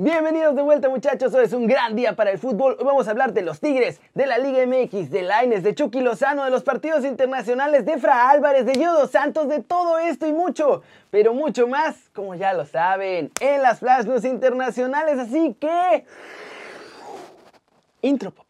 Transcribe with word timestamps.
Bienvenidos 0.00 0.54
de 0.54 0.62
vuelta 0.62 0.88
muchachos, 0.88 1.34
hoy 1.34 1.46
es 1.46 1.52
un 1.52 1.66
gran 1.66 1.96
día 1.96 2.14
para 2.14 2.30
el 2.30 2.38
fútbol. 2.38 2.76
Hoy 2.78 2.84
vamos 2.84 3.08
a 3.08 3.10
hablar 3.10 3.32
de 3.32 3.42
los 3.42 3.58
Tigres, 3.58 4.00
de 4.14 4.26
la 4.26 4.38
Liga 4.38 4.64
MX, 4.64 5.10
de 5.10 5.22
Laines, 5.22 5.64
de 5.64 5.74
Chucky 5.74 6.02
Lozano, 6.02 6.44
de 6.44 6.52
los 6.52 6.62
partidos 6.62 7.04
internacionales, 7.04 7.84
de 7.84 7.98
Fra 7.98 8.30
Álvarez, 8.30 8.64
de 8.64 8.74
Yodo 8.74 9.08
Santos, 9.08 9.48
de 9.48 9.60
todo 9.60 9.98
esto 9.98 10.28
y 10.28 10.32
mucho, 10.32 10.82
pero 11.10 11.34
mucho 11.34 11.66
más, 11.66 11.96
como 12.14 12.36
ya 12.36 12.52
lo 12.52 12.64
saben, 12.64 13.32
en 13.40 13.60
las 13.60 13.80
Flash 13.80 14.06
internacionales. 14.24 15.18
Así 15.18 15.56
que... 15.58 16.04
Intro, 18.00 18.30
papá. 18.30 18.47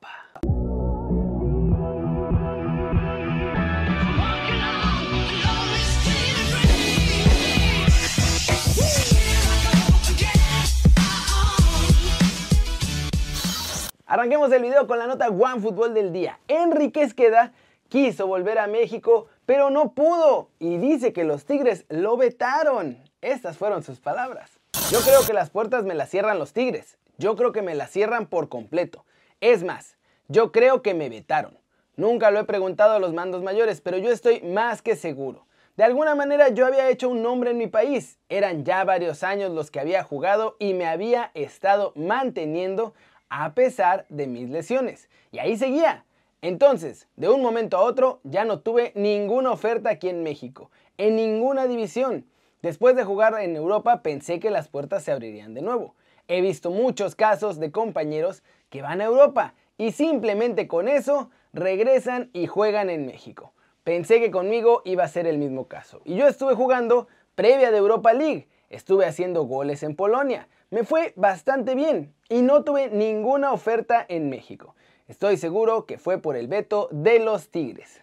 Arranquemos 14.19 14.51
el 14.51 14.63
video 14.63 14.89
con 14.89 14.99
la 14.99 15.07
nota 15.07 15.29
One 15.29 15.61
Fútbol 15.61 15.95
del 15.95 16.13
día. 16.13 16.41
Enrique 16.49 17.03
Esqueda 17.03 17.53
quiso 17.89 18.27
volver 18.27 18.59
a 18.59 18.67
México, 18.67 19.29
pero 19.47 19.71
no 19.71 19.93
pudo 19.93 20.49
y 20.59 20.77
dice 20.79 21.13
que 21.13 21.23
los 21.23 21.45
Tigres 21.45 21.85
lo 21.89 22.17
vetaron. 22.17 22.99
Estas 23.21 23.59
fueron 23.59 23.85
sus 23.85 24.01
palabras. 24.01 24.59
Yo 24.91 24.99
creo 25.03 25.25
que 25.25 25.33
las 25.33 25.51
puertas 25.51 25.85
me 25.85 25.95
las 25.95 26.11
cierran 26.11 26.41
los 26.41 26.53
Tigres. 26.53 26.99
Yo 27.17 27.37
creo 27.37 27.53
que 27.53 27.63
me 27.63 27.77
las 27.77 27.93
cierran 27.93 28.27
por 28.27 28.49
completo. 28.49 29.05
Es 29.41 29.63
más, 29.63 29.97
yo 30.27 30.51
creo 30.51 30.83
que 30.83 30.95
me 30.95 31.09
vetaron. 31.09 31.57
Nunca 31.95 32.33
lo 32.33 32.41
he 32.41 32.45
preguntado 32.45 32.95
a 32.95 32.99
los 32.99 33.15
mandos 33.15 33.45
mayores, 33.45 33.81
pero 33.81 33.99
yo 33.99 34.11
estoy 34.11 34.41
más 34.41 34.83
que 34.83 34.97
seguro. 34.97 35.47
De 35.77 35.85
alguna 35.85 36.17
manera 36.17 36.49
yo 36.49 36.67
había 36.67 36.91
hecho 36.91 37.09
un 37.09 37.23
nombre 37.23 37.53
en 37.53 37.57
mi 37.57 37.69
país. 37.69 38.19
Eran 38.29 38.65
ya 38.65 38.83
varios 38.83 39.23
años 39.23 39.53
los 39.53 39.71
que 39.71 39.79
había 39.79 40.03
jugado 40.03 40.57
y 40.59 40.75
me 40.75 40.87
había 40.87 41.31
estado 41.35 41.93
manteniendo 41.95 42.95
a 43.31 43.55
pesar 43.55 44.07
de 44.09 44.27
mis 44.27 44.49
lesiones. 44.49 45.09
Y 45.33 45.39
ahí 45.39 45.57
seguía. 45.57 46.05
Entonces, 46.41 47.09
de 47.17 47.29
un 47.29 47.43
momento 47.43 47.77
a 47.77 47.83
otro, 47.83 48.21
ya 48.23 48.45
no 48.45 48.61
tuve 48.61 48.93
ninguna 48.95 49.51
oferta 49.51 49.91
aquí 49.91 50.09
en 50.09 50.23
México, 50.23 50.71
en 50.97 51.17
ninguna 51.17 51.67
división. 51.67 52.27
Después 52.63 52.97
de 52.97 53.05
jugar 53.05 53.35
en 53.41 53.57
Europa 53.57 54.03
pensé 54.03 54.39
que 54.39 54.51
las 54.51 54.69
puertas 54.69 55.03
se 55.03 55.13
abrirían 55.13 55.55
de 55.55 55.63
nuevo. 55.63 55.95
He 56.29 56.41
visto 56.41 56.71
muchos 56.71 57.15
casos 57.15 57.59
de 57.59 57.73
compañeros 57.73 58.43
que 58.69 58.83
van 58.83 59.01
a 59.01 59.05
Europa 59.05 59.55
y 59.79 59.93
simplemente 59.93 60.69
con 60.69 60.89
eso 60.89 61.31
regresan 61.53 62.31
y 62.33 62.47
juegan 62.47 62.91
en 62.91 63.07
México. 63.07 63.53
Pensé 63.83 64.21
que 64.21 64.31
conmigo 64.31 64.83
iba 64.85 65.05
a 65.05 65.09
ser 65.09 65.27
el 65.27 65.39
mismo 65.39 65.67
caso. 65.67 66.03
Y 66.05 66.17
yo 66.17 66.29
estuve 66.29 66.55
jugando 66.55 67.09
previa 67.35 67.71
de 67.71 67.79
Europa 67.79 68.13
League. 68.13 68.49
Estuve 68.69 69.07
haciendo 69.07 69.45
goles 69.45 69.83
en 69.83 69.97
Polonia. 69.97 70.49
Me 70.71 70.85
fue 70.85 71.15
bastante 71.17 71.75
bien 71.75 72.13
y 72.29 72.43
no 72.43 72.65
tuve 72.65 72.91
ninguna 72.91 73.53
oferta 73.53 74.05
en 74.09 74.29
México. 74.29 74.75
Estoy 75.09 75.37
seguro 75.37 75.87
que 75.87 75.99
fue 75.99 76.19
por 76.19 76.37
el 76.37 76.49
veto 76.49 76.89
de 76.91 77.19
los 77.19 77.49
Tigres. 77.49 78.01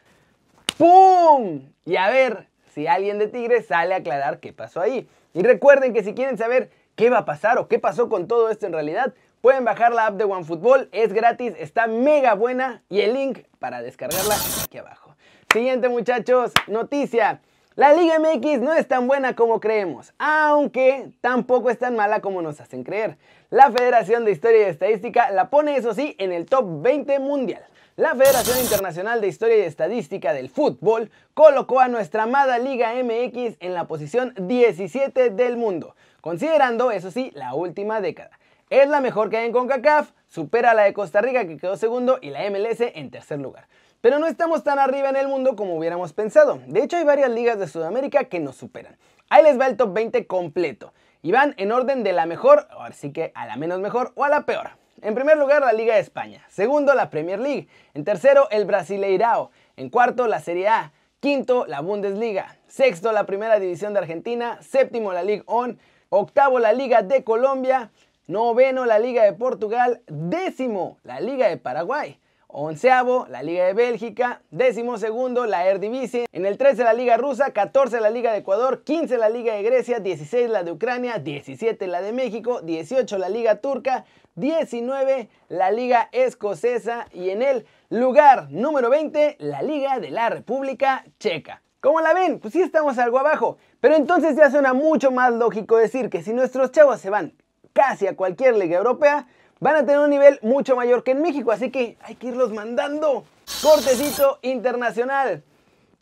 ¡Pum! 0.78 1.70
Y 1.86 1.96
a 1.98 2.10
ver 2.10 2.48
si 2.74 2.88
alguien 2.88 3.20
de 3.20 3.28
Tigres 3.28 3.68
sale 3.68 3.94
a 3.94 3.98
aclarar 3.98 4.40
qué 4.40 4.54
pasó 4.54 4.82
ahí. 4.82 5.08
Y 5.34 5.44
recuerden 5.44 5.94
que 5.94 6.04
si 6.04 6.14
quieren 6.14 6.38
saber 6.38 6.72
qué 6.96 7.10
va 7.10 7.20
a 7.20 7.26
pasar 7.26 7.58
o 7.58 7.68
qué 7.68 7.80
pasó 7.80 8.10
con 8.10 8.28
todo 8.28 8.50
esto 8.50 8.66
en 8.66 8.74
realidad, 8.74 9.14
pueden 9.42 9.64
bajar 9.64 9.94
la 9.94 10.08
app 10.08 10.16
de 10.16 10.24
OneFootball, 10.24 10.90
es 10.92 11.14
gratis, 11.14 11.54
está 11.60 11.86
mega 11.86 12.34
buena 12.34 12.82
y 12.90 13.02
el 13.02 13.14
link 13.14 13.40
para 13.60 13.82
descargarla 13.82 14.36
aquí 14.64 14.80
abajo. 14.80 15.16
Siguiente 15.54 15.88
muchachos, 15.88 16.52
noticia. 16.68 17.42
La 17.78 17.94
Liga 17.94 18.20
MX 18.20 18.62
no 18.62 18.74
es 18.74 18.88
tan 18.88 19.06
buena 19.06 19.36
como 19.36 19.60
creemos, 19.60 20.14
aunque 20.18 21.10
tampoco 21.20 21.70
es 21.70 21.78
tan 21.78 21.94
mala 21.98 22.22
como 22.22 22.42
nos 22.42 22.62
hacen 22.62 22.86
creer. 22.86 23.18
La 23.50 23.70
Federación 23.70 24.24
de 24.24 24.32
Historia 24.32 24.60
y 24.60 24.70
Estadística 24.70 25.30
la 25.32 25.50
pone 25.50 25.76
eso 25.76 25.94
sí 25.94 26.16
en 26.18 26.32
el 26.32 26.46
top 26.46 26.82
20 26.82 27.20
mundial. 27.20 27.66
La 27.98 28.16
Federación 28.16 28.60
Internacional 28.60 29.20
de 29.20 29.28
Historia 29.28 29.58
y 29.58 29.62
Estadística 29.64 30.32
del 30.32 30.50
Fútbol 30.50 31.12
colocó 31.34 31.82
a 31.82 31.90
nuestra 31.90 32.24
amada 32.24 32.60
Liga 32.60 32.94
MX 32.94 33.58
en 33.60 33.74
la 33.74 33.88
posición 33.88 34.34
17 34.40 35.32
del 35.32 35.58
mundo, 35.58 35.98
considerando 36.22 36.92
eso 36.92 37.12
sí 37.12 37.32
la 37.36 37.56
última 37.56 38.00
década. 38.00 38.40
Es 38.70 38.88
la 38.88 39.02
mejor 39.02 39.30
que 39.30 39.36
hay 39.36 39.48
en 39.48 39.52
CONCACAF, 39.52 40.12
supera 40.30 40.72
a 40.72 40.76
la 40.76 40.84
de 40.84 40.94
Costa 40.94 41.20
Rica 41.20 41.46
que 41.46 41.58
quedó 41.58 41.76
segundo 41.76 42.20
y 42.22 42.30
la 42.30 42.50
MLS 42.50 42.80
en 42.80 43.12
tercer 43.12 43.42
lugar. 43.42 43.68
Pero 44.06 44.20
no 44.20 44.28
estamos 44.28 44.64
tan 44.64 44.78
arriba 44.78 45.10
en 45.10 45.16
el 45.16 45.28
mundo 45.28 45.56
como 45.56 45.76
hubiéramos 45.76 46.14
pensado. 46.14 46.62
De 46.68 46.84
hecho, 46.84 46.96
hay 46.96 47.04
varias 47.04 47.32
ligas 47.32 47.58
de 47.58 47.68
Sudamérica 47.68 48.26
que 48.26 48.40
nos 48.40 48.56
superan. 48.56 48.96
Ahí 49.30 49.42
les 49.42 49.60
va 49.60 49.66
el 49.66 49.78
top 49.78 49.94
20 49.94 50.28
completo. 50.28 50.94
Y 51.24 51.32
van 51.32 51.56
en 51.58 51.72
orden 51.72 52.04
de 52.04 52.14
la 52.14 52.28
mejor, 52.28 52.68
ahora 52.70 52.94
sí 52.94 53.12
que 53.12 53.32
a 53.34 53.48
la 53.48 53.56
menos 53.56 53.80
mejor 53.80 54.12
o 54.14 54.24
a 54.24 54.30
la 54.30 54.46
peor. 54.46 54.70
En 55.02 55.16
primer 55.16 55.40
lugar, 55.40 55.64
la 55.64 55.74
Liga 55.74 55.96
de 55.96 56.02
España. 56.02 56.46
Segundo, 56.50 56.94
la 56.94 57.10
Premier 57.10 57.40
League. 57.40 57.68
En 57.96 58.04
tercero, 58.04 58.48
el 58.52 58.66
Brasileirao. 58.66 59.50
En 59.76 59.90
cuarto, 59.90 60.28
la 60.28 60.40
Serie 60.40 60.68
A. 60.68 60.92
Quinto, 61.20 61.66
la 61.66 61.82
Bundesliga. 61.82 62.60
Sexto, 62.68 63.12
la 63.12 63.26
Primera 63.26 63.60
División 63.60 63.94
de 63.94 64.02
Argentina. 64.02 64.60
Séptimo, 64.62 65.14
la 65.14 65.24
Liga 65.24 65.46
On. 65.48 65.80
Octavo, 66.10 66.60
la 66.60 66.74
Liga 66.74 67.02
de 67.02 67.24
Colombia. 67.24 67.90
Noveno, 68.28 68.86
la 68.86 69.00
Liga 69.00 69.24
de 69.24 69.34
Portugal. 69.34 70.04
Décimo, 70.06 71.00
la 71.02 71.20
Liga 71.20 71.48
de 71.48 71.58
Paraguay. 71.58 72.20
Onceavo, 72.48 73.28
la 73.30 73.44
Liga 73.44 73.66
de 73.66 73.74
Bélgica. 73.74 74.42
Décimo 74.52 74.98
segundo, 74.98 75.46
la 75.46 75.66
Eredivisie. 75.66 76.26
En 76.32 76.46
el 76.46 76.58
13, 76.58 76.84
la 76.84 76.94
Liga 76.94 77.18
Rusa. 77.18 77.52
14, 77.52 78.00
la 78.00 78.10
Liga 78.10 78.32
de 78.32 78.40
Ecuador. 78.40 78.84
15, 78.84 79.18
la 79.18 79.30
Liga 79.30 79.56
de 79.56 79.64
Grecia. 79.64 80.00
16, 80.00 80.50
la 80.50 80.64
de 80.64 80.72
Ucrania. 80.72 81.20
17, 81.20 81.88
la 81.88 82.02
de 82.02 82.14
México. 82.14 82.62
18, 82.62 83.18
la 83.18 83.30
Liga 83.30 83.56
Turca. 83.58 84.06
19, 84.36 85.30
la 85.50 85.72
Liga 85.72 86.10
Escocesa. 86.12 87.08
Y 87.14 87.30
en 87.30 87.42
el 87.42 87.66
lugar 87.90 88.52
número 88.52 88.90
20, 88.90 89.38
la 89.40 89.62
Liga 89.62 90.00
de 90.00 90.12
la 90.12 90.30
República 90.30 91.06
Checa. 91.20 91.62
¿Cómo 91.80 92.02
la 92.02 92.14
ven? 92.14 92.40
Pues 92.40 92.54
sí 92.54 92.62
estamos 92.62 92.98
algo 92.98 93.20
abajo. 93.20 93.58
Pero 93.80 93.96
entonces 93.96 94.36
ya 94.36 94.50
suena 94.50 94.74
mucho 94.74 95.12
más 95.12 95.32
lógico 95.32 95.78
decir 95.78 96.10
que 96.10 96.24
si 96.24 96.34
nuestros 96.34 96.72
chavos 96.72 97.00
se 97.00 97.10
van 97.10 97.34
casi 97.74 98.08
a 98.08 98.16
cualquier 98.16 98.56
liga 98.56 98.78
europea, 98.78 99.28
van 99.60 99.76
a 99.76 99.86
tener 99.86 100.00
un 100.00 100.10
nivel 100.10 100.40
mucho 100.42 100.76
mayor 100.76 101.04
que 101.04 101.12
en 101.12 101.22
México, 101.22 101.52
así 101.52 101.72
que 101.72 101.98
hay 102.02 102.16
que 102.16 102.28
irlos 102.28 102.52
mandando. 102.52 103.26
Cortecito 103.62 104.40
internacional. 104.42 105.44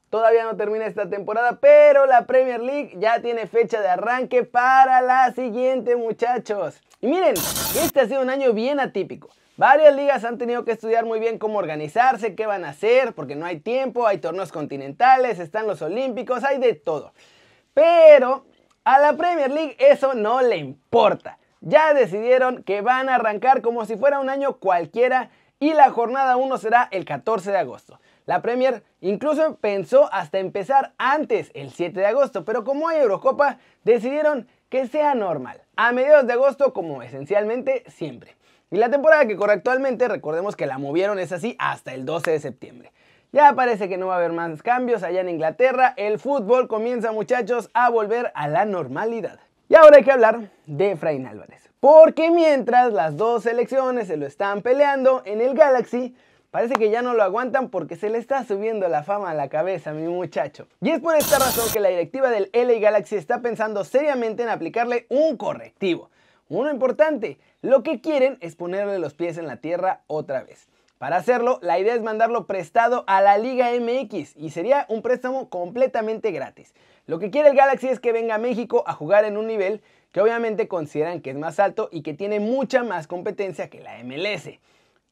Todavía 0.09 0.43
no 0.43 0.55
termina 0.55 0.85
esta 0.85 1.09
temporada, 1.09 1.57
pero 1.59 2.05
la 2.05 2.25
Premier 2.25 2.61
League 2.61 2.93
ya 2.99 3.21
tiene 3.21 3.47
fecha 3.47 3.81
de 3.81 3.87
arranque 3.87 4.43
para 4.43 5.01
la 5.01 5.33
siguiente, 5.33 5.95
muchachos. 5.95 6.79
Y 7.01 7.07
miren, 7.07 7.33
este 7.33 8.01
ha 8.01 8.07
sido 8.07 8.21
un 8.21 8.29
año 8.29 8.53
bien 8.53 8.79
atípico. 8.79 9.29
Varias 9.57 9.95
ligas 9.95 10.23
han 10.23 10.37
tenido 10.37 10.65
que 10.65 10.71
estudiar 10.71 11.05
muy 11.05 11.19
bien 11.19 11.37
cómo 11.37 11.59
organizarse, 11.59 12.35
qué 12.35 12.45
van 12.45 12.63
a 12.63 12.69
hacer, 12.69 13.13
porque 13.13 13.35
no 13.35 13.45
hay 13.45 13.59
tiempo, 13.59 14.07
hay 14.07 14.19
torneos 14.19 14.51
continentales, 14.51 15.39
están 15.39 15.67
los 15.67 15.81
olímpicos, 15.81 16.43
hay 16.43 16.59
de 16.59 16.73
todo. 16.73 17.13
Pero 17.73 18.45
a 18.83 18.99
la 18.99 19.13
Premier 19.13 19.51
League 19.51 19.75
eso 19.79 20.13
no 20.13 20.41
le 20.41 20.57
importa 20.57 21.37
ya 21.63 21.93
decidieron 21.93 22.63
que 22.63 22.81
van 22.81 23.09
a 23.09 23.15
arrancar 23.15 23.61
como 23.61 23.85
si 23.85 23.95
fuera 23.95 24.19
un 24.19 24.29
año 24.29 24.57
cualquiera 24.57 25.29
y 25.59 25.73
la 25.73 25.89
jornada 25.91 26.35
1 26.35 26.57
será 26.57 26.89
el 26.91 27.05
14 27.05 27.51
de 27.51 27.57
agosto. 27.57 27.99
La 28.25 28.41
Premier 28.41 28.83
incluso 28.99 29.55
pensó 29.57 30.09
hasta 30.13 30.39
empezar 30.39 30.93
antes, 30.97 31.51
el 31.53 31.71
7 31.71 31.99
de 31.99 32.05
agosto, 32.05 32.43
pero 32.45 32.63
como 32.63 32.89
hay 32.89 32.99
Eurocopa, 32.99 33.57
decidieron 33.83 34.47
que 34.69 34.87
sea 34.87 35.15
normal, 35.15 35.61
a 35.75 35.91
mediados 35.93 36.27
de 36.27 36.33
agosto 36.33 36.73
como 36.73 37.01
esencialmente 37.01 37.83
siempre. 37.87 38.35
Y 38.71 38.77
la 38.77 38.89
temporada 38.89 39.25
que 39.25 39.37
corre 39.37 39.53
actualmente, 39.53 40.07
recordemos 40.07 40.55
que 40.55 40.65
la 40.65 40.77
movieron 40.77 41.19
es 41.19 41.31
así 41.31 41.55
hasta 41.59 41.93
el 41.93 42.05
12 42.05 42.31
de 42.31 42.39
septiembre. 42.39 42.91
Ya 43.31 43.53
parece 43.53 43.87
que 43.87 43.97
no 43.97 44.07
va 44.07 44.15
a 44.15 44.17
haber 44.17 44.33
más 44.33 44.61
cambios 44.63 45.01
allá 45.01 45.21
en 45.21 45.29
Inglaterra, 45.29 45.93
el 45.95 46.19
fútbol 46.19 46.67
comienza 46.67 47.11
muchachos 47.11 47.69
a 47.73 47.89
volver 47.89 48.31
a 48.35 48.47
la 48.47 48.65
normalidad. 48.65 49.39
Y 49.69 49.75
ahora 49.75 49.97
hay 49.97 50.03
que 50.03 50.11
hablar 50.11 50.51
de 50.65 50.91
Efraín 50.91 51.25
Álvarez. 51.25 51.69
Porque 51.79 52.31
mientras 52.31 52.93
las 52.93 53.17
dos 53.17 53.43
selecciones 53.43 54.07
se 54.07 54.17
lo 54.17 54.25
están 54.25 54.61
peleando 54.61 55.21
en 55.25 55.41
el 55.41 55.53
Galaxy, 55.53 56.15
parece 56.51 56.75
que 56.75 56.89
ya 56.89 57.01
no 57.01 57.13
lo 57.13 57.23
aguantan 57.23 57.69
porque 57.69 57.95
se 57.95 58.09
le 58.09 58.17
está 58.17 58.43
subiendo 58.45 58.87
la 58.87 59.03
fama 59.03 59.31
a 59.31 59.33
la 59.33 59.49
cabeza 59.49 59.93
mi 59.93 60.07
muchacho. 60.07 60.67
Y 60.81 60.91
es 60.91 60.99
por 60.99 61.15
esta 61.15 61.39
razón 61.39 61.65
que 61.73 61.79
la 61.79 61.89
directiva 61.89 62.29
del 62.29 62.49
LA 62.53 62.79
Galaxy 62.79 63.15
está 63.15 63.41
pensando 63.41 63.83
seriamente 63.83 64.43
en 64.43 64.49
aplicarle 64.49 65.07
un 65.09 65.37
correctivo. 65.37 66.09
Uno 66.49 66.69
importante, 66.69 67.39
lo 67.61 67.83
que 67.83 68.01
quieren 68.01 68.37
es 68.41 68.55
ponerle 68.55 68.99
los 68.99 69.13
pies 69.13 69.37
en 69.37 69.47
la 69.47 69.57
tierra 69.57 70.01
otra 70.07 70.43
vez. 70.43 70.67
Para 70.97 71.17
hacerlo, 71.17 71.59
la 71.61 71.79
idea 71.79 71.95
es 71.95 72.01
mandarlo 72.01 72.47
prestado 72.47 73.03
a 73.07 73.19
la 73.19 73.37
Liga 73.37 73.71
MX 73.71 74.37
y 74.37 74.51
sería 74.51 74.85
un 74.87 75.01
préstamo 75.01 75.49
completamente 75.49 76.31
gratis. 76.31 76.73
Lo 77.05 77.19
que 77.19 77.31
quiere 77.31 77.49
el 77.49 77.55
Galaxy 77.57 77.89
es 77.89 77.99
que 77.99 78.13
venga 78.13 78.35
a 78.35 78.37
México 78.37 78.85
a 78.87 78.93
jugar 78.93 79.25
en 79.25 79.35
un 79.35 79.45
nivel 79.45 79.81
que 80.13 80.21
obviamente 80.21 80.69
consideran 80.69 81.19
que 81.19 81.31
es 81.31 81.35
más 81.35 81.59
alto 81.59 81.89
y 81.91 82.01
que 82.01 82.13
tiene 82.13 82.39
mucha 82.39 82.83
más 82.83 83.07
competencia 83.07 83.69
que 83.69 83.81
la 83.81 84.01
MLS. 84.03 84.59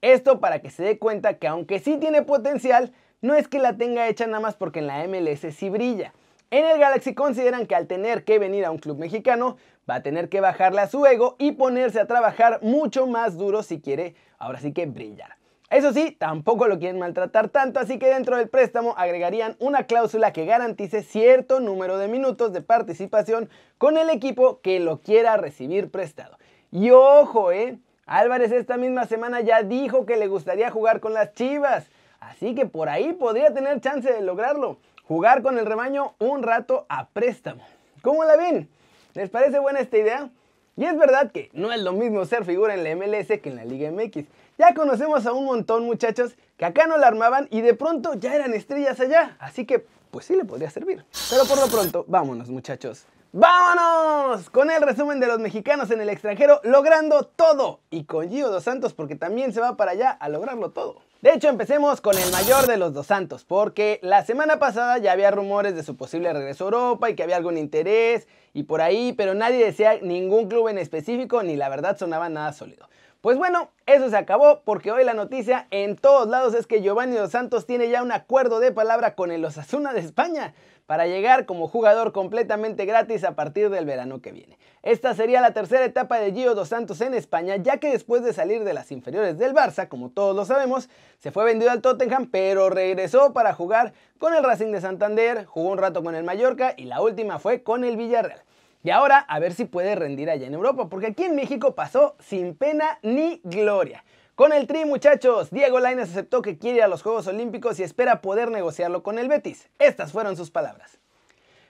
Esto 0.02 0.40
para 0.40 0.60
que 0.60 0.70
se 0.70 0.84
dé 0.84 0.98
cuenta 0.98 1.34
que 1.34 1.48
aunque 1.48 1.80
sí 1.80 1.98
tiene 1.98 2.22
potencial, 2.22 2.94
no 3.20 3.36
es 3.36 3.50
que 3.50 3.60
la 3.60 3.76
tenga 3.76 4.08
hecha 4.08 4.26
nada 4.26 4.40
más 4.40 4.56
porque 4.56 4.80
en 4.80 4.88
la 4.88 5.06
MLS 5.06 5.54
sí 5.54 5.70
brilla. 5.70 6.14
En 6.50 6.66
el 6.66 6.80
Galaxy 6.80 7.14
consideran 7.14 7.68
que 7.68 7.76
al 7.76 7.88
tener 7.88 8.24
que 8.24 8.40
venir 8.40 8.64
a 8.64 8.72
un 8.72 8.78
club 8.78 8.98
mexicano 8.98 9.58
va 9.90 9.96
a 9.96 10.04
tener 10.04 10.30
que 10.30 10.40
bajarle 10.40 10.82
a 10.82 10.88
su 10.88 11.06
ego 11.06 11.36
y 11.40 11.52
ponerse 11.52 12.00
a 12.00 12.08
trabajar 12.08 12.60
mucho 12.62 13.06
más 13.06 13.38
duro 13.38 13.64
si 13.64 13.82
quiere 13.82 14.16
ahora 14.38 14.60
sí 14.60 14.72
que 14.72 14.86
brillar. 14.86 15.41
Eso 15.72 15.94
sí, 15.94 16.12
tampoco 16.12 16.68
lo 16.68 16.80
quieren 16.80 17.00
maltratar 17.00 17.48
tanto, 17.48 17.80
así 17.80 17.98
que 17.98 18.10
dentro 18.10 18.36
del 18.36 18.50
préstamo 18.50 18.94
agregarían 18.98 19.56
una 19.58 19.86
cláusula 19.86 20.34
que 20.34 20.44
garantice 20.44 21.02
cierto 21.02 21.62
número 21.62 21.98
de 21.98 22.10
minutos 22.10 22.52
de 22.52 22.62
participación 22.62 23.50
con 23.78 23.98
el 23.98 24.10
equipo 24.10 24.60
que 24.60 24.82
lo 24.82 25.00
quiera 25.00 25.38
recibir 25.38 25.90
prestado. 25.90 26.38
Y 26.74 26.92
ojo, 26.92 27.54
eh, 27.54 27.80
Álvarez 28.06 28.52
esta 28.52 28.76
misma 28.76 29.06
semana 29.06 29.40
ya 29.40 29.64
dijo 29.64 30.06
que 30.06 30.18
le 30.18 30.28
gustaría 30.28 30.70
jugar 30.70 31.00
con 31.00 31.14
las 31.14 31.34
Chivas, 31.36 31.86
así 32.20 32.54
que 32.54 32.66
por 32.66 32.90
ahí 32.90 33.14
podría 33.14 33.54
tener 33.54 33.80
chance 33.80 34.12
de 34.12 34.22
lograrlo, 34.22 34.78
jugar 35.06 35.42
con 35.42 35.58
el 35.58 35.66
rebaño 35.66 36.16
un 36.20 36.44
rato 36.44 36.86
a 36.90 37.08
préstamo. 37.08 37.64
¿Cómo 38.02 38.26
la 38.26 38.36
ven? 38.36 38.68
¿Les 39.14 39.30
parece 39.30 39.58
buena 39.60 39.80
esta 39.80 39.98
idea? 39.98 40.32
Y 40.78 40.86
es 40.86 40.98
verdad 40.98 41.32
que 41.32 41.50
no 41.54 41.72
es 41.72 41.82
lo 41.82 41.92
mismo 41.92 42.26
ser 42.26 42.46
figura 42.46 42.74
en 42.74 42.84
la 42.84 42.96
MLS 42.96 43.28
que 43.42 43.50
en 43.50 43.58
la 43.58 43.66
Liga 43.66 43.92
MX. 43.92 44.26
Ya 44.58 44.74
conocemos 44.74 45.26
a 45.26 45.34
un 45.34 45.46
montón 45.46 45.86
muchachos 45.86 46.36
que 46.58 46.66
acá 46.66 46.88
no 46.88 46.98
la 46.98 47.08
armaban 47.08 47.48
y 47.52 47.62
de 47.62 47.74
pronto 47.74 48.14
ya 48.14 48.34
eran 48.34 48.54
estrellas 48.54 49.00
allá. 49.00 49.36
Así 49.40 49.66
que 49.66 49.86
pues 50.12 50.26
sí 50.26 50.36
le 50.36 50.46
podría 50.46 50.70
servir. 50.70 51.04
Pero 51.30 51.46
por 51.46 51.60
lo 51.60 51.68
pronto, 51.68 52.06
vámonos 52.08 52.50
muchachos. 52.50 53.06
¡Vámonos! 53.34 54.50
Con 54.50 54.70
el 54.72 54.82
resumen 54.82 55.20
de 55.20 55.28
los 55.28 55.40
mexicanos 55.40 55.90
en 55.92 56.02
el 56.02 56.10
extranjero 56.10 56.60
logrando 56.64 57.24
todo. 57.24 57.80
Y 57.90 58.04
con 58.04 58.30
Gio 58.30 58.50
Dos 58.50 58.64
Santos 58.64 58.94
porque 58.94 59.16
también 59.16 59.54
se 59.54 59.62
va 59.62 59.78
para 59.78 59.92
allá 59.92 60.12
a 60.12 60.30
lograrlo 60.30 60.72
todo. 60.72 61.02
De 61.22 61.32
hecho, 61.32 61.50
empecemos 61.50 62.02
con 62.02 62.18
el 62.18 62.32
mayor 62.32 62.66
de 62.66 62.78
los 62.78 62.96
Dos 62.96 63.06
Santos, 63.06 63.46
porque 63.46 64.00
la 64.02 64.26
semana 64.26 64.58
pasada 64.58 64.98
ya 64.98 65.12
había 65.12 65.30
rumores 65.30 65.76
de 65.76 65.84
su 65.84 65.96
posible 65.96 66.34
regreso 66.34 66.64
a 66.64 66.66
Europa 66.66 67.12
y 67.12 67.16
que 67.16 67.22
había 67.22 67.38
algún 67.38 67.60
interés 67.60 68.28
y 68.56 68.64
por 68.64 68.82
ahí, 68.82 69.14
pero 69.14 69.36
nadie 69.36 69.64
decía 69.64 70.00
ningún 70.02 70.50
club 70.50 70.70
en 70.70 70.80
específico 70.80 71.44
ni 71.44 71.56
la 71.56 71.70
verdad 71.70 71.96
sonaba 71.96 72.28
nada 72.30 72.54
sólido. 72.54 72.90
Pues 73.22 73.38
bueno, 73.38 73.70
eso 73.86 74.10
se 74.10 74.18
acabó 74.18 74.62
porque 74.66 74.92
hoy 74.92 75.04
la 75.04 75.14
noticia 75.14 75.68
en 75.70 75.96
todos 75.96 76.28
lados 76.28 76.56
es 76.56 76.66
que 76.66 76.82
Giovanni 76.82 77.16
Dos 77.16 77.30
Santos 77.30 77.68
tiene 77.68 77.88
ya 77.88 78.02
un 78.02 78.12
acuerdo 78.12 78.60
de 78.60 78.72
palabra 78.72 79.14
con 79.14 79.30
el 79.30 79.46
Osasuna 79.46 79.94
de 79.94 80.00
España 80.00 80.56
para 80.88 81.06
llegar 81.06 81.46
como 81.46 81.68
jugador 81.68 82.14
completamente 82.14 82.86
gratis 82.86 83.24
a 83.24 83.36
partir 83.36 83.70
del 83.70 83.86
verano 83.86 84.24
que 84.24 84.32
viene. 84.32 84.58
Esta 84.82 85.14
sería 85.14 85.40
la 85.40 85.54
tercera 85.54 85.86
etapa 85.86 86.18
de 86.18 86.34
Gio 86.34 86.56
Dos 86.56 86.70
Santos 86.70 87.00
en 87.02 87.14
España, 87.14 87.58
ya 87.58 87.78
que 87.78 87.92
después 87.92 88.24
de 88.24 88.34
salir 88.34 88.64
de 88.64 88.74
las 88.74 88.92
inferiores 88.92 89.38
del 89.38 89.54
Barça, 89.54 89.88
como 89.88 90.10
todos 90.10 90.36
lo 90.36 90.44
sabemos, 90.44 90.90
se 91.20 91.30
fue 91.30 91.46
vendido 91.46 91.70
al 91.70 91.82
Tottenham, 91.82 92.28
pero 92.32 92.72
regresó 92.72 93.34
para 93.34 93.54
jugar 93.54 93.94
con 94.18 94.34
el 94.34 94.44
Racing 94.44 94.72
de 94.72 94.82
Santander, 94.82 95.46
jugó 95.46 95.70
un 95.70 95.78
rato 95.78 96.04
con 96.04 96.16
el 96.16 96.24
Mallorca 96.24 96.74
y 96.76 96.86
la 96.86 97.02
última 97.02 97.38
fue 97.38 97.62
con 97.62 97.84
el 97.84 97.98
Villarreal. 97.98 98.42
Y 98.84 98.90
ahora 98.90 99.20
a 99.20 99.40
ver 99.40 99.54
si 99.54 99.66
puede 99.66 99.96
rendir 99.96 100.30
allá 100.30 100.48
en 100.48 100.54
Europa, 100.54 100.90
porque 100.90 101.08
aquí 101.08 101.24
en 101.24 101.36
México 101.36 101.76
pasó 101.76 102.16
sin 102.20 102.56
pena 102.56 102.98
ni 103.04 103.40
gloria. 103.44 104.04
Con 104.34 104.54
el 104.54 104.66
Tri, 104.66 104.86
muchachos, 104.86 105.52
Diego 105.52 105.80
Lainez 105.80 106.10
aceptó 106.10 106.42
que 106.42 106.58
quiere 106.58 106.78
ir 106.78 106.84
a 106.84 106.88
los 106.88 107.04
Juegos 107.04 107.28
Olímpicos 107.28 107.80
y 107.80 107.84
espera 107.84 108.22
poder 108.22 108.50
negociarlo 108.50 109.04
con 109.04 109.20
el 109.20 109.28
Betis. 109.28 109.70
Estas 109.78 110.12
fueron 110.12 110.36
sus 110.36 110.50
palabras. 110.50 111.00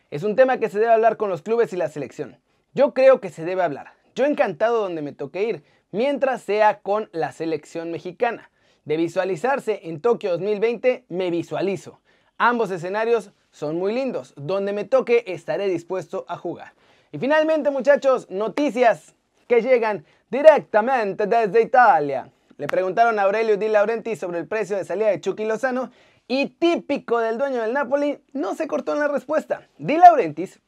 Es 0.09 0.23
un 0.23 0.37
tema 0.37 0.57
que 0.57 0.69
se 0.69 0.79
debe 0.79 0.93
hablar 0.93 1.17
con 1.17 1.29
los 1.29 1.41
clubes 1.41 1.73
y 1.73 1.75
la 1.75 1.89
selección. 1.89 2.37
Yo 2.73 2.93
creo 2.93 3.19
que 3.19 3.29
se 3.29 3.43
debe 3.43 3.63
hablar. 3.63 3.91
Yo 4.15 4.25
encantado 4.25 4.81
donde 4.81 5.01
me 5.01 5.11
toque 5.11 5.43
ir, 5.43 5.63
mientras 5.91 6.43
sea 6.43 6.79
con 6.79 7.09
la 7.11 7.33
selección 7.33 7.91
mexicana. 7.91 8.51
De 8.85 8.95
visualizarse 8.95 9.81
en 9.83 9.99
Tokio 9.99 10.31
2020, 10.31 11.05
me 11.09 11.29
visualizo. 11.29 11.99
Ambos 12.37 12.71
escenarios 12.71 13.31
son 13.51 13.75
muy 13.75 13.93
lindos. 13.93 14.33
Donde 14.37 14.71
me 14.71 14.85
toque 14.85 15.25
estaré 15.27 15.67
dispuesto 15.67 16.25
a 16.29 16.37
jugar. 16.37 16.73
Y 17.13 17.19
finalmente, 17.19 17.71
muchachos, 17.71 18.29
noticias 18.29 19.15
que 19.47 19.61
llegan 19.61 20.05
directamente 20.29 21.27
desde 21.27 21.61
Italia. 21.61 22.31
Le 22.57 22.67
preguntaron 22.67 23.19
a 23.19 23.23
Aurelio 23.23 23.57
Di 23.57 23.67
Laurenti 23.67 24.15
sobre 24.15 24.39
el 24.39 24.47
precio 24.47 24.77
de 24.77 24.85
salida 24.85 25.09
de 25.09 25.19
Chucky 25.19 25.43
Lozano 25.43 25.91
y 26.29 26.45
típico 26.47 27.19
del 27.19 27.37
dueño 27.37 27.61
del 27.61 27.73
Napoli, 27.73 28.19
no 28.31 28.55
se 28.55 28.65
cortó 28.65 28.93
en 28.93 28.99
la 28.99 29.09
respuesta. 29.09 29.67
Di 29.77 29.97
Laurentiis 29.97 30.61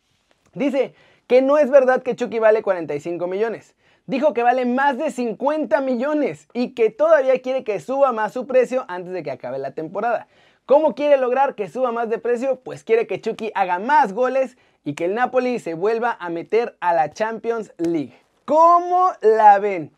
dice 0.53 0.93
que 1.27 1.41
no 1.41 1.57
es 1.57 1.69
verdad 1.69 2.03
que 2.03 2.17
Chucky 2.17 2.39
vale 2.39 2.61
45 2.61 3.25
millones. 3.27 3.75
Dijo 4.05 4.33
que 4.33 4.43
vale 4.43 4.65
más 4.65 4.97
de 4.97 5.11
50 5.11 5.79
millones 5.79 6.49
y 6.51 6.73
que 6.73 6.89
todavía 6.89 7.41
quiere 7.41 7.63
que 7.63 7.79
suba 7.79 8.11
más 8.11 8.33
su 8.33 8.45
precio 8.47 8.83
antes 8.89 9.13
de 9.13 9.23
que 9.23 9.31
acabe 9.31 9.59
la 9.59 9.71
temporada. 9.71 10.27
¿Cómo 10.65 10.95
quiere 10.95 11.17
lograr 11.17 11.55
que 11.55 11.67
suba 11.67 11.91
más 11.91 12.09
de 12.09 12.19
precio? 12.19 12.61
Pues 12.61 12.85
quiere 12.85 13.05
que 13.05 13.19
Chucky 13.19 13.51
haga 13.53 13.79
más 13.79 14.13
goles 14.13 14.57
y 14.85 14.93
que 14.93 15.03
el 15.05 15.13
Napoli 15.13 15.59
se 15.59 15.73
vuelva 15.73 16.15
a 16.17 16.29
meter 16.29 16.77
a 16.79 16.93
la 16.93 17.11
Champions 17.11 17.73
League. 17.77 18.17
¿Cómo 18.45 19.09
la 19.21 19.59
ven? 19.59 19.91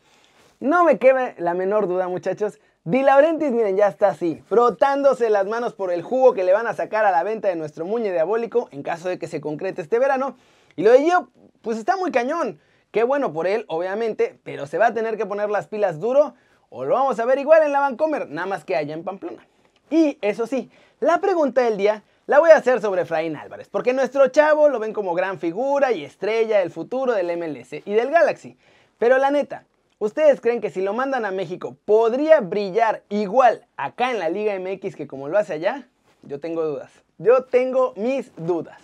No 0.58 0.82
me 0.82 0.98
queda 0.98 1.36
la 1.38 1.54
menor 1.54 1.86
duda, 1.86 2.08
muchachos. 2.08 2.58
Di 2.82 3.02
Laurentiis, 3.02 3.52
miren, 3.52 3.76
ya 3.76 3.86
está 3.86 4.08
así, 4.08 4.42
frotándose 4.48 5.30
las 5.30 5.46
manos 5.46 5.72
por 5.72 5.92
el 5.92 6.02
jugo 6.02 6.34
que 6.34 6.42
le 6.42 6.52
van 6.52 6.66
a 6.66 6.74
sacar 6.74 7.04
a 7.04 7.12
la 7.12 7.22
venta 7.22 7.46
de 7.46 7.54
nuestro 7.54 7.84
muñe 7.84 8.10
diabólico 8.10 8.68
en 8.72 8.82
caso 8.82 9.08
de 9.08 9.20
que 9.20 9.28
se 9.28 9.40
concrete 9.40 9.82
este 9.82 10.00
verano. 10.00 10.36
Y 10.74 10.82
lo 10.82 10.90
de 10.90 11.02
Gio, 11.02 11.30
pues 11.62 11.78
está 11.78 11.96
muy 11.96 12.10
cañón. 12.10 12.58
Qué 12.90 13.04
bueno 13.04 13.32
por 13.32 13.46
él, 13.46 13.66
obviamente, 13.68 14.40
pero 14.42 14.66
se 14.66 14.78
va 14.78 14.86
a 14.86 14.94
tener 14.94 15.16
que 15.16 15.26
poner 15.26 15.48
las 15.48 15.68
pilas 15.68 16.00
duro 16.00 16.34
o 16.70 16.84
lo 16.84 16.94
vamos 16.94 17.20
a 17.20 17.24
ver 17.24 17.38
igual 17.38 17.62
en 17.62 17.70
la 17.70 17.78
Vancomer, 17.78 18.28
nada 18.28 18.48
más 18.48 18.64
que 18.64 18.74
allá 18.74 18.92
en 18.94 19.04
Pamplona. 19.04 19.46
Y 19.90 20.18
eso 20.20 20.46
sí, 20.46 20.70
la 21.00 21.20
pregunta 21.20 21.62
del 21.62 21.76
día 21.76 22.02
la 22.26 22.40
voy 22.40 22.50
a 22.50 22.56
hacer 22.56 22.80
sobre 22.80 23.02
Efraín 23.02 23.36
Álvarez, 23.36 23.68
porque 23.68 23.92
nuestro 23.92 24.26
chavo 24.28 24.68
lo 24.68 24.80
ven 24.80 24.92
como 24.92 25.14
gran 25.14 25.38
figura 25.38 25.92
y 25.92 26.04
estrella 26.04 26.58
del 26.58 26.70
futuro 26.70 27.12
del 27.12 27.36
MLS 27.36 27.72
y 27.84 27.92
del 27.92 28.10
Galaxy. 28.10 28.56
Pero 28.98 29.18
la 29.18 29.30
neta, 29.30 29.64
¿ustedes 29.98 30.40
creen 30.40 30.60
que 30.60 30.70
si 30.70 30.80
lo 30.80 30.92
mandan 30.92 31.24
a 31.24 31.30
México 31.30 31.76
podría 31.84 32.40
brillar 32.40 33.04
igual 33.10 33.66
acá 33.76 34.10
en 34.10 34.18
la 34.18 34.28
Liga 34.28 34.58
MX 34.58 34.96
que 34.96 35.06
como 35.06 35.28
lo 35.28 35.38
hace 35.38 35.52
allá? 35.52 35.86
Yo 36.22 36.40
tengo 36.40 36.64
dudas. 36.64 36.90
Yo 37.18 37.44
tengo 37.44 37.94
mis 37.96 38.32
dudas. 38.36 38.82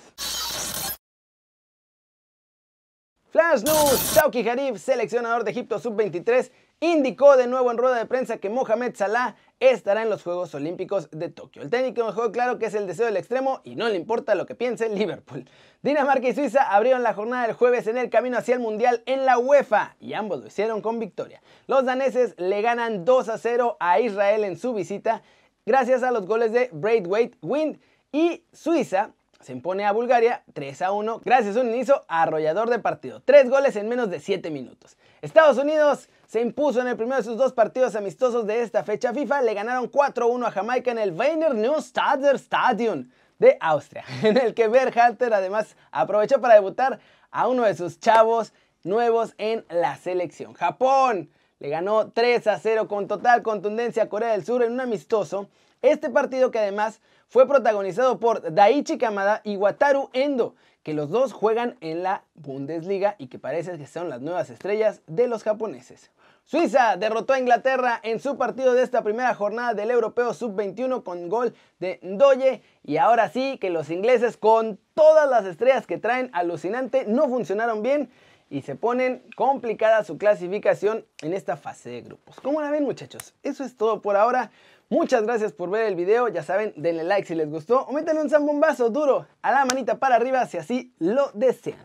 Flash 3.31 3.63
News, 3.63 4.15
Chauki 4.15 4.47
Harif, 4.47 4.79
seleccionador 4.79 5.43
de 5.43 5.51
Egipto 5.51 5.79
Sub-23, 5.79 6.51
indicó 6.83 7.37
de 7.37 7.47
nuevo 7.47 7.71
en 7.71 7.79
rueda 7.79 7.97
de 7.97 8.07
prensa 8.07 8.39
que 8.39 8.51
Mohamed 8.51 8.97
Salah 8.97 9.37
estará 9.61 10.03
en 10.03 10.11
los 10.11 10.25
Juegos 10.25 10.53
Olímpicos 10.57 11.09
de 11.13 11.29
Tokio. 11.29 11.63
El 11.63 11.71
técnico 11.71 12.05
dejó 12.05 12.33
claro 12.33 12.59
que 12.59 12.67
es 12.67 12.75
el 12.75 12.89
deseo 12.89 13.07
del 13.07 13.17
extremo 13.17 13.61
y 13.63 13.77
no 13.77 13.89
le 13.89 13.95
importa 13.95 14.35
lo 14.35 14.47
que 14.47 14.57
piense 14.57 14.89
Liverpool. 14.89 15.49
Dinamarca 15.83 16.27
y 16.27 16.35
Suiza 16.35 16.75
abrieron 16.75 17.05
la 17.05 17.15
jornada 17.15 17.47
del 17.47 17.55
jueves 17.55 17.87
en 17.87 17.99
el 17.99 18.11
camino 18.11 18.37
hacia 18.37 18.55
el 18.55 18.61
Mundial 18.61 19.05
en 19.07 19.25
la 19.25 19.39
UEFA 19.39 19.95
y 20.01 20.15
ambos 20.15 20.41
lo 20.41 20.49
hicieron 20.49 20.83
con 20.83 20.99
victoria. 20.99 21.41
Los 21.69 21.85
daneses 21.85 22.35
le 22.37 22.61
ganan 22.63 23.05
2 23.05 23.29
a 23.29 23.39
0 23.39 23.77
a 23.79 24.01
Israel 24.01 24.43
en 24.43 24.59
su 24.59 24.75
visita 24.75 25.23
gracias 25.65 26.03
a 26.03 26.11
los 26.11 26.27
goles 26.27 26.51
de 26.51 26.69
Braithwaite 26.73 27.39
Wind 27.43 27.79
y 28.11 28.43
Suiza 28.53 29.13
se 29.41 29.53
impone 29.53 29.85
a 29.85 29.93
Bulgaria 29.93 30.43
3 30.53 30.83
a 30.83 30.93
1 30.93 31.21
gracias 31.25 31.57
a 31.57 31.61
un 31.61 31.69
inicio 31.69 32.05
arrollador 32.09 32.71
de 32.71 32.81
partido. 32.81 33.23
Tres 33.25 33.49
goles 33.49 33.77
en 33.77 33.89
menos 33.89 34.11
de 34.11 34.19
7 34.19 34.51
minutos. 34.51 34.97
Estados 35.21 35.59
Unidos 35.59 36.09
se 36.33 36.41
impuso 36.41 36.81
en 36.81 36.89
el 36.89 36.97
primero 36.97 37.19
de 37.19 37.25
sus 37.25 37.37
dos 37.37 37.53
partidos 37.53 37.95
amistosos 37.95 38.47
de 38.47 38.63
esta 38.63 38.83
fecha 38.85 39.13
FIFA. 39.13 39.43
Le 39.43 39.53
ganaron 39.53 39.91
4-1 39.91 40.47
a 40.47 40.51
Jamaica 40.51 40.91
en 40.91 40.97
el 40.97 41.13
Wiener 41.13 41.55
Neustadt 41.55 42.25
Stadion 42.37 43.13
de 43.39 43.59
Austria, 43.61 44.03
en 44.23 44.39
el 44.39 44.55
que 44.55 44.67
Berhalter 44.67 45.35
además 45.35 45.77
aprovechó 45.91 46.41
para 46.41 46.55
debutar 46.55 47.01
a 47.31 47.49
uno 47.49 47.65
de 47.65 47.75
sus 47.75 48.01
chavos 48.01 48.55
nuevos 48.83 49.35
en 49.37 49.67
la 49.69 49.97
selección. 49.97 50.55
Japón 50.55 51.29
le 51.59 51.69
ganó 51.69 52.11
3 52.13 52.47
a 52.47 52.59
0 52.59 52.89
con 52.89 53.09
total 53.09 53.43
contundencia 53.43 54.05
a 54.05 54.09
Corea 54.09 54.33
del 54.33 54.47
Sur 54.47 54.63
en 54.63 54.73
un 54.73 54.81
amistoso. 54.81 55.51
Este 55.83 56.09
partido 56.09 56.51
que 56.51 56.61
además 56.61 57.03
fue 57.33 57.49
protagonizado 57.49 58.21
por 58.21 58.53
Daichi 58.53 58.99
Kamada 58.99 59.41
y 59.43 59.57
Wataru 59.57 60.11
Endo, 60.13 60.55
que 60.83 60.93
los 60.93 61.09
dos 61.09 61.33
juegan 61.33 61.79
en 61.81 62.03
la 62.03 62.25
Bundesliga 62.35 63.17
y 63.17 63.29
que 63.29 63.39
parece 63.39 63.79
que 63.79 63.87
son 63.87 64.11
las 64.11 64.21
nuevas 64.21 64.51
estrellas 64.51 65.01
de 65.07 65.29
los 65.29 65.43
japoneses. 65.43 66.11
Suiza 66.45 66.99
derrotó 66.99 67.33
a 67.33 67.39
Inglaterra 67.39 67.99
en 68.03 68.21
su 68.21 68.37
partido 68.37 68.75
de 68.75 68.83
esta 68.83 69.03
primera 69.03 69.35
jornada 69.35 69.73
del 69.73 69.91
Europeo 69.91 70.35
Sub-21 70.35 71.03
con 71.03 71.31
gol 71.31 71.55
de 71.81 72.01
Ndoye 72.03 72.61
y 72.85 72.99
ahora 72.99 73.31
sí 73.31 73.57
que 73.59 73.71
los 73.71 73.89
ingleses 73.89 74.37
con 74.37 74.79
todas 74.93 75.27
las 75.31 75.47
estrellas 75.47 75.87
que 75.87 75.97
traen 75.97 76.29
alucinante 76.35 77.07
no 77.07 77.31
funcionaron 77.31 77.83
bien 77.83 78.11
y 78.53 78.61
se 78.61 78.77
ponen 78.77 79.23
complicada 79.35 80.05
su 80.05 80.19
clasificación 80.19 81.07
en 81.23 81.33
esta 81.33 81.57
fase 81.57 81.89
de 81.89 82.03
grupos. 82.03 82.39
¿Cómo 82.39 82.61
la 82.61 82.71
ven 82.71 82.85
muchachos? 82.85 83.35
Eso 83.43 83.65
es 83.65 83.79
todo 83.79 84.03
por 84.03 84.15
ahora. 84.15 84.51
Muchas 84.91 85.23
gracias 85.23 85.55
por 85.55 85.71
ver 85.71 85.87
el 85.87 85.97
video, 85.97 86.29
ya 86.29 86.43
saben, 86.43 86.75
denle 86.77 87.03
like 87.03 87.27
si 87.27 87.35
les 87.35 87.49
gustó 87.49 87.87
o 87.87 87.93
métanle 87.93 88.21
un 88.21 88.29
zambombazo 88.29 88.91
duro 88.91 89.27
a 89.41 89.53
la 89.53 89.65
manita 89.65 89.99
para 89.99 90.17
arriba 90.17 90.45
si 90.45 90.59
así 90.59 90.93
lo 90.99 91.31
desean. 91.33 91.79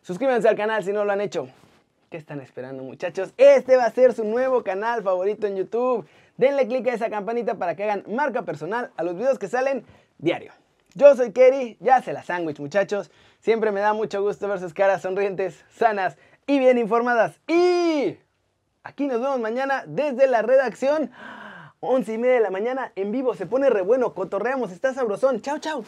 Suscríbanse 0.00 0.48
al 0.48 0.56
canal 0.56 0.82
si 0.82 0.90
no 0.90 1.04
lo 1.04 1.12
han 1.12 1.20
hecho. 1.20 1.48
¿Qué 2.08 2.16
están 2.16 2.40
esperando 2.40 2.82
muchachos? 2.82 3.34
Este 3.36 3.76
va 3.76 3.84
a 3.84 3.90
ser 3.90 4.14
su 4.14 4.24
nuevo 4.24 4.64
canal 4.64 5.02
favorito 5.02 5.46
en 5.46 5.56
YouTube. 5.56 6.08
Denle 6.38 6.66
click 6.66 6.88
a 6.88 6.94
esa 6.94 7.10
campanita 7.10 7.56
para 7.56 7.76
que 7.76 7.84
hagan 7.84 8.04
marca 8.08 8.40
personal 8.40 8.90
a 8.96 9.02
los 9.02 9.16
videos 9.16 9.38
que 9.38 9.48
salen 9.48 9.84
diario. 10.16 10.52
Yo 10.96 11.14
soy 11.14 11.30
Kerry, 11.30 11.76
ya 11.78 12.00
se 12.00 12.14
la 12.14 12.22
sándwich 12.22 12.58
muchachos. 12.58 13.10
Siempre 13.40 13.70
me 13.70 13.80
da 13.80 13.92
mucho 13.92 14.22
gusto 14.22 14.48
ver 14.48 14.58
sus 14.58 14.72
caras 14.72 15.02
sonrientes, 15.02 15.62
sanas 15.68 16.16
y 16.46 16.58
bien 16.58 16.78
informadas. 16.78 17.38
Y 17.46 18.16
aquí 18.82 19.06
nos 19.06 19.20
vemos 19.20 19.38
mañana 19.38 19.84
desde 19.86 20.26
la 20.26 20.40
redacción. 20.40 21.10
11 21.80 22.14
y 22.14 22.16
media 22.16 22.36
de 22.36 22.40
la 22.40 22.50
mañana 22.50 22.92
en 22.96 23.12
vivo, 23.12 23.34
se 23.34 23.44
pone 23.44 23.68
re 23.68 23.82
bueno, 23.82 24.14
cotorreamos, 24.14 24.72
está 24.72 24.94
sabrosón. 24.94 25.42
Chao, 25.42 25.58
chao. 25.58 25.84